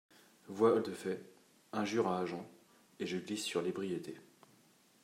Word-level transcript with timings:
Voies 0.47 0.79
de 0.81 0.93
fait, 0.93 1.21
injures 1.73 2.07
à 2.07 2.21
agent, 2.21 2.43
et 2.99 3.05
je 3.05 3.17
glisse 3.19 3.45
sur 3.45 3.61
l’ébriété. 3.61 4.15